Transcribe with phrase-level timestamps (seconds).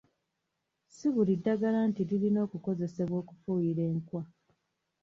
[0.95, 4.21] Si buli ddagala nti lirina okukozesebwa okufuuyira enkwa.